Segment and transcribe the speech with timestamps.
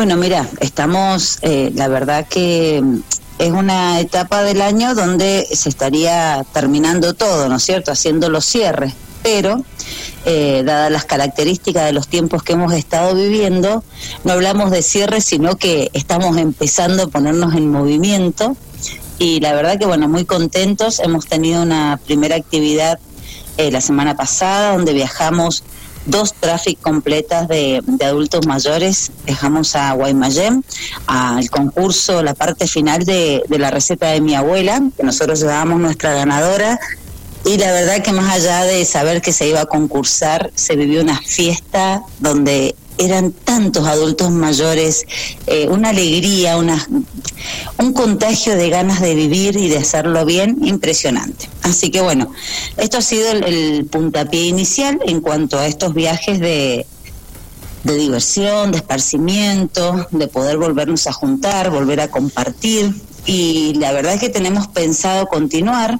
[0.00, 2.82] Bueno, mira, estamos, eh, la verdad que
[3.38, 7.92] es una etapa del año donde se estaría terminando todo, ¿no es cierto?
[7.92, 9.62] Haciendo los cierres, pero
[10.24, 13.84] eh, dadas las características de los tiempos que hemos estado viviendo,
[14.24, 18.56] no hablamos de cierre, sino que estamos empezando a ponernos en movimiento.
[19.18, 22.98] Y la verdad que bueno, muy contentos, hemos tenido una primera actividad
[23.58, 25.62] eh, la semana pasada donde viajamos
[26.06, 29.10] dos tráficos completas de, adultos mayores.
[29.26, 30.64] Dejamos a Guaymallén,
[31.06, 36.14] al concurso, la parte final de, la receta de mi abuela, que nosotros llevábamos nuestra
[36.14, 36.78] ganadora.
[37.44, 41.00] Y la verdad que más allá de saber que se iba a concursar, se vivió
[41.00, 45.06] una fiesta donde eran tantos adultos mayores,
[45.46, 46.86] eh, una alegría, una,
[47.78, 51.48] un contagio de ganas de vivir y de hacerlo bien impresionante.
[51.62, 52.32] Así que bueno,
[52.76, 56.86] esto ha sido el, puntapié inicial en cuanto a estos viajes de,
[57.84, 62.94] de diversión, de esparcimiento, de poder volvernos a juntar, volver a compartir.
[63.26, 65.98] Y la verdad es que tenemos pensado continuar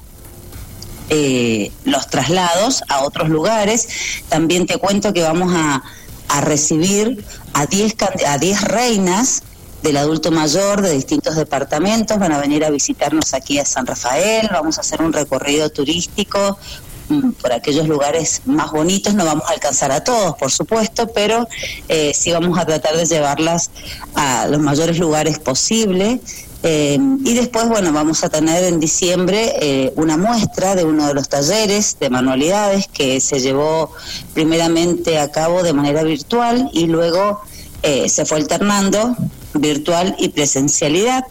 [1.09, 3.87] eh, los traslados a otros lugares.
[4.29, 5.83] También te cuento que vamos a
[6.31, 7.23] a recibir
[7.53, 7.95] a 10
[8.27, 9.43] a diez reinas
[9.81, 14.49] del adulto mayor de distintos departamentos, van a venir a visitarnos aquí a San Rafael,
[14.51, 16.57] vamos a hacer un recorrido turístico
[17.09, 21.47] mm, por aquellos lugares más bonitos, no vamos a alcanzar a todos, por supuesto, pero
[21.87, 23.71] eh, sí vamos a tratar de llevarlas
[24.15, 26.19] a los mayores lugares posibles
[26.63, 31.15] eh, y después, bueno, vamos a tener en diciembre eh, una muestra de uno de
[31.15, 33.91] los talleres de manualidades que se llevó
[34.33, 37.41] primeramente a cabo de manera virtual y luego
[37.81, 39.15] eh, se fue alternando
[39.53, 41.25] virtual y presencialidad.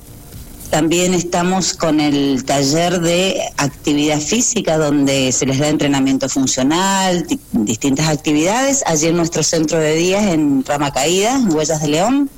[0.71, 8.09] También estamos con el taller de actividad física donde se les da entrenamiento funcional, distintas
[8.09, 12.31] actividades, allí en nuestro centro de días en Rama Caída, Huellas de León.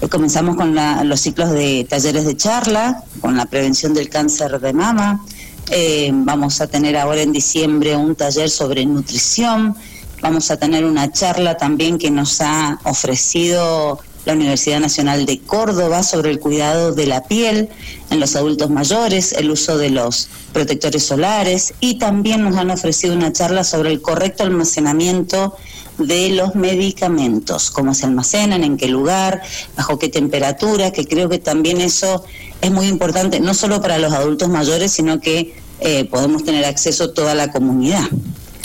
[0.00, 0.74] Eh, comenzamos con
[1.08, 5.24] los ciclos de talleres de charla, con la prevención del cáncer de mama.
[5.70, 9.76] Eh, vamos a tener ahora en diciembre un taller sobre nutrición.
[10.20, 16.02] Vamos a tener una charla también que nos ha ofrecido la Universidad Nacional de Córdoba
[16.02, 17.68] sobre el cuidado de la piel
[18.10, 23.14] en los adultos mayores, el uso de los protectores solares y también nos han ofrecido
[23.14, 25.56] una charla sobre el correcto almacenamiento
[25.98, 29.42] de los medicamentos, cómo se almacenan, en qué lugar,
[29.76, 32.24] bajo qué temperatura, que creo que también eso
[32.60, 37.04] es muy importante, no solo para los adultos mayores, sino que eh, podemos tener acceso
[37.04, 38.08] a toda la comunidad.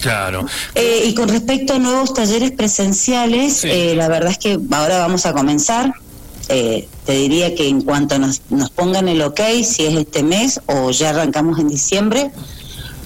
[0.07, 0.45] Claro.
[0.73, 5.25] Eh, y con respecto a nuevos talleres presenciales, eh, la verdad es que ahora vamos
[5.25, 5.94] a comenzar.
[6.47, 10.91] te diría que en cuanto nos, nos pongan el ok, si es este mes o
[10.91, 12.31] ya arrancamos en diciembre,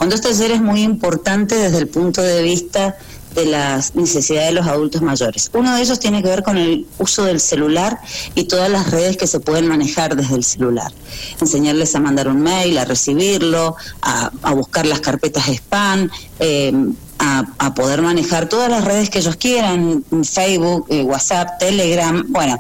[0.02, 2.98] con dos talleres muy importantes desde el punto de vista
[3.36, 5.52] de las necesidades de los adultos mayores.
[5.54, 8.00] Uno de ellos tiene que ver con el uso del celular
[8.34, 10.92] y todas las redes que se pueden manejar desde el celular.
[11.40, 16.10] Enseñarles a mandar un mail, a recibirlo, a, buscar las carpetas spam,
[16.40, 16.74] eh,
[17.20, 22.60] a, poder manejar todas las redes que ellos quieran, Facebook, eh, WhatsApp, Telegram, bueno,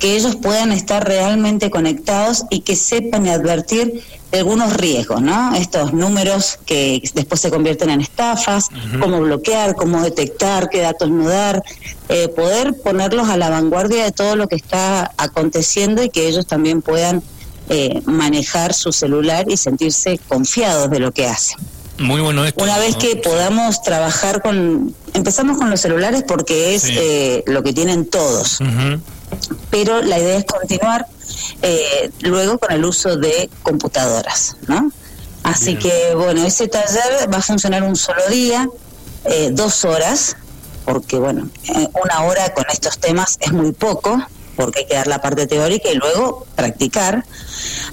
[0.00, 4.02] que ellos puedan estar realmente conectados y que sepan advertir
[4.32, 5.54] algunos riesgos, ¿no?
[5.54, 8.68] Estos números que después se convierten en estafas,
[8.98, 11.62] cómo bloquear, cómo detectar, qué datos no dar,
[12.08, 16.46] eh, poder ponerlos a la vanguardia de todo lo que está aconteciendo y que ellos
[16.46, 17.22] también puedan
[17.68, 21.58] eh, manejar su celular y sentirse confiados de lo que hacen.
[21.98, 22.64] Muy bueno esto.
[22.64, 24.94] Una vez que podamos trabajar con...
[25.12, 28.60] Empezamos con los celulares porque es eh, lo que tienen todos
[29.70, 31.06] pero la idea es continuar
[31.62, 34.90] eh, luego con el uso de computadoras, ¿no?
[35.42, 38.68] Así que, bueno, ese taller va a funcionar un solo día,
[39.24, 40.36] eh, dos horas,
[40.84, 44.22] porque, bueno, eh, una hora con estos temas es muy poco,
[44.56, 47.24] porque hay que dar la parte teórica y luego practicar.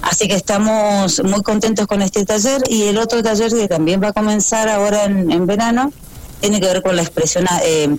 [0.02, 4.08] Así que estamos muy contentos con este taller y el otro taller que también va
[4.08, 5.92] a comenzar ahora en, en verano
[6.40, 7.46] tiene que ver con la expresión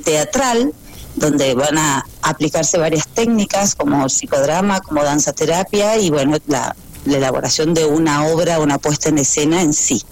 [0.04, 0.72] teatral,
[1.16, 7.74] donde van a aplicarse varias técnicas como psicodrama, como danza terapia y bueno, la, elaboración
[7.74, 10.04] de una obra, una puesta en escena en sí.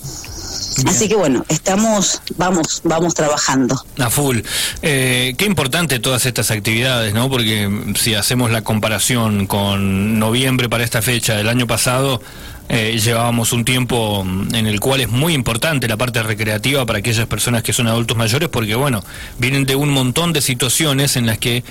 [0.85, 3.83] Así que bueno, estamos, vamos, vamos trabajando.
[3.99, 4.39] A full.
[4.81, 7.29] Eh, qué importante todas estas actividades, ¿no?
[7.29, 12.21] Porque si hacemos la comparación con noviembre para esta fecha del año pasado,
[12.69, 17.25] eh, llevábamos un tiempo en el cual es muy importante la parte recreativa para aquellas
[17.25, 19.03] personas que son adultos mayores, porque bueno,
[19.37, 21.63] vienen de un montón de situaciones en las que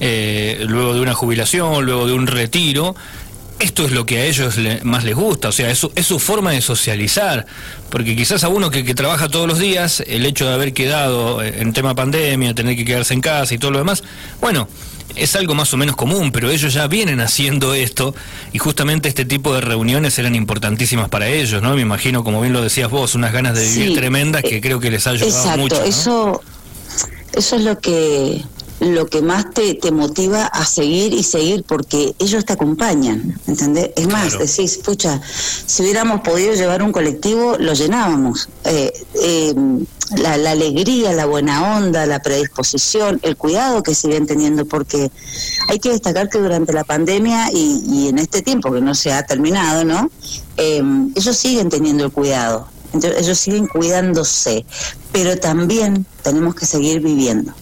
[0.00, 2.94] eh, luego de una jubilación, luego de un retiro,
[3.64, 6.18] esto es lo que a ellos más les gusta, o sea, es su, es su
[6.18, 7.46] forma de socializar,
[7.90, 11.42] porque quizás a uno que, que, trabaja todos los días, el hecho de haber quedado
[11.42, 14.04] en tema pandemia, tener que quedarse en casa y todo lo demás,
[14.40, 14.68] bueno,
[15.16, 18.14] es algo más o menos común, pero ellos ya vienen haciendo esto
[18.52, 21.74] y justamente este tipo de reuniones eran importantísimas para ellos, ¿no?
[21.74, 24.90] Me imagino, como bien lo decías vos, unas ganas de vivir tremendas que creo que
[24.90, 25.76] les ha ayudado mucho.
[25.76, 26.42] Exacto, eso,
[27.32, 28.44] eso es lo que
[28.80, 33.90] lo que más te, te, motiva a seguir y seguir porque ellos te acompañan, ¿entendés?
[33.96, 35.20] Es más, decís, pucha,
[35.66, 38.48] si hubiéramos podido llevar un colectivo, lo llenábamos.
[38.64, 38.92] Eh,
[39.22, 39.54] eh,
[40.16, 45.10] la, la, alegría, la buena onda, la predisposición, el cuidado que siguen teniendo, porque
[45.68, 49.12] hay que destacar que durante la pandemia y, y en este tiempo que no se
[49.12, 50.10] ha terminado, ¿no?
[50.56, 50.82] Eh,
[51.14, 54.64] ellos siguen teniendo el cuidado, entonces, ellos siguen cuidándose,
[55.12, 57.52] pero también tenemos que seguir viviendo.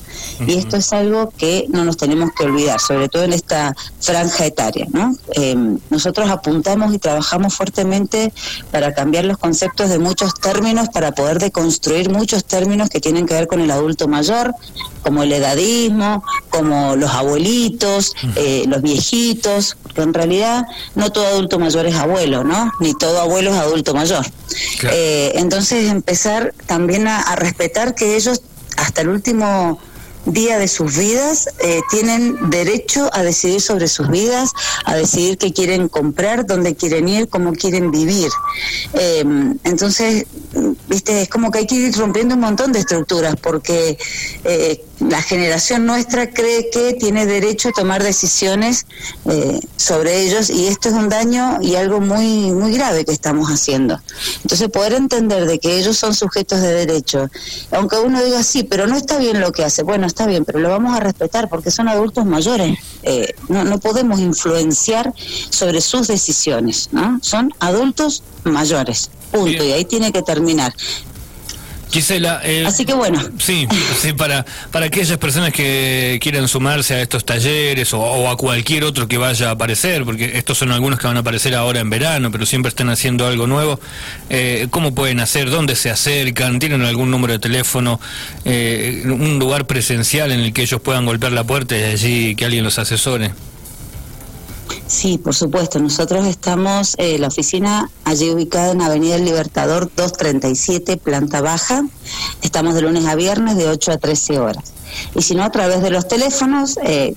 [0.47, 4.47] Y esto es algo que no nos tenemos que olvidar, sobre todo en esta franja
[4.47, 4.87] etaria.
[4.91, 5.15] ¿no?
[5.35, 5.55] Eh,
[5.91, 8.33] nosotros apuntamos y trabajamos fuertemente
[8.71, 13.35] para cambiar los conceptos de muchos términos, para poder deconstruir muchos términos que tienen que
[13.35, 14.55] ver con el adulto mayor,
[15.03, 21.59] como el edadismo, como los abuelitos, eh, los viejitos, porque en realidad no todo adulto
[21.59, 22.73] mayor es abuelo, ¿no?
[22.81, 24.25] Ni todo abuelo es adulto mayor.
[24.91, 28.43] Eh, entonces empezar también a respetar que ellos
[28.77, 29.79] hasta el último
[30.27, 34.53] día de sus vidas eh, tienen derecho a decidir sobre sus vidas,
[34.85, 38.29] a decidir qué quieren comprar, dónde quieren ir, cómo quieren vivir.
[38.95, 39.25] Eh,
[39.65, 40.27] entonces,
[40.89, 43.99] viste, es como que hay que ir rompiendo un montón de estructuras porque
[44.45, 48.87] eh, la generación nuestra cree que tiene derecho a tomar decisiones
[49.25, 53.49] eh, sobre ellos y esto es un daño y algo muy muy grave que estamos
[53.49, 54.01] haciendo.
[54.43, 57.31] Entonces poder entender de que ellos son sujetos de derecho,
[57.71, 60.59] aunque uno diga sí, pero no está bien lo que hace, bueno, está bien, pero
[60.59, 65.13] lo vamos a respetar porque son adultos mayores, eh, no, no podemos influenciar
[65.51, 67.19] sobre sus decisiones, ¿no?
[67.23, 70.42] Son adultos mayores, punto, y ahí tiene que terminar.
[71.93, 73.21] Gisela, eh, así que bueno.
[73.39, 73.69] Sí,
[74.01, 79.07] sí para, para aquellas personas que quieran sumarse a estos talleres o, a cualquier otro
[79.07, 82.31] que vaya a aparecer, porque estos son algunos que van a aparecer ahora en verano,
[82.31, 83.79] pero siempre están haciendo algo nuevo,
[84.31, 85.51] eh, ¿cómo pueden hacer?
[85.51, 86.59] ¿Dónde se acercan?
[86.59, 88.01] ¿Tienen algún número de teléfono?
[88.47, 92.47] Eh, ¿Un lugar presencial en el que ellos puedan golpear la puerta y allí que
[92.47, 93.33] alguien los asesore?
[94.87, 95.79] Sí, por supuesto.
[95.79, 101.85] Nosotros estamos, eh, la oficina allí ubicada en Avenida El Libertador 237, planta baja.
[102.43, 104.65] Estamos de lunes a viernes de 8 a 13 horas.
[105.15, 107.15] Y si no, a través de los teléfonos, eh,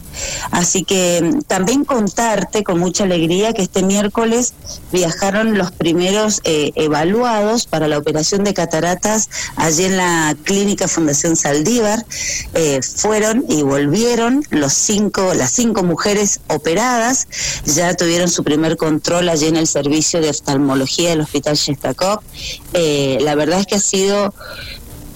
[0.52, 4.54] Así que mm, también contarte con mucha alegría que este miércoles
[4.92, 11.38] viajaron los primeros eh, evaluados para la operación de cataratas allí en la clínica Fundación
[11.38, 12.06] Saldívar.
[12.56, 17.30] Eh, fueron y volvieron los cinco, las cinco mujeres operadas,
[17.64, 22.20] ya tuvieron su primer control allí en el servicio de oftalmología del Hospital Shestakov.
[22.74, 24.34] Eh, la verdad es que ha sido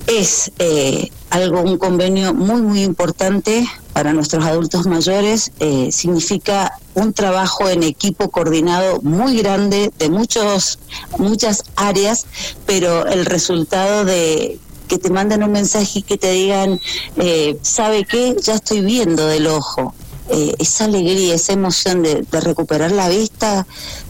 [0.07, 5.51] es eh, algo, un convenio muy, muy importante para nuestros adultos mayores.
[5.59, 10.79] Eh, significa un trabajo en equipo coordinado muy grande de muchos,
[11.17, 12.25] muchas áreas,
[12.65, 16.79] pero el resultado de que te manden un mensaje y que te digan,
[17.17, 18.37] eh, ¿sabe qué?
[18.41, 19.93] Ya estoy viendo del ojo.
[20.29, 23.65] Eh, esa alegría, esa emoción de, recuperar la vista,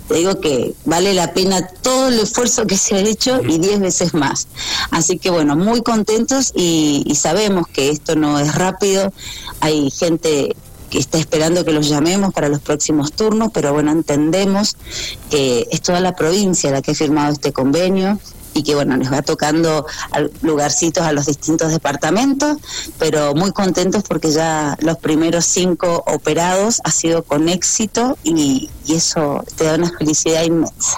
[0.08, 3.80] te digo que vale la pena todo el esfuerzo que se ha hecho y diez
[3.80, 4.48] veces más.
[4.90, 9.14] Así que bueno, muy contentos y, y sabemos que esto no es rápido,
[9.60, 10.56] hay gente
[10.90, 14.78] que está esperando que los llamemos para los próximos turnos, pero bueno, entendemos
[15.30, 18.20] que es toda la provincia la que ha firmado este convenio,
[18.58, 19.86] y que bueno, les va tocando
[20.42, 22.58] lugarcitos a los distintos departamentos,
[22.98, 28.96] pero muy contentos porque ya los primeros cinco operados ha sido con éxito y, y
[28.96, 30.96] eso te da una felicidad inmensa.